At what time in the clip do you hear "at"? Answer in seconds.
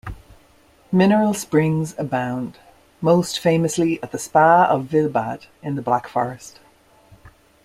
4.01-4.11